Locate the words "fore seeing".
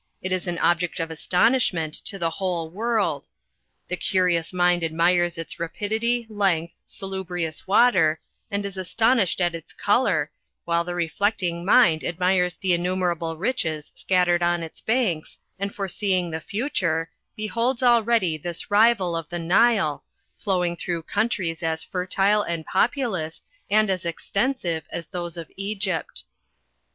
15.75-16.31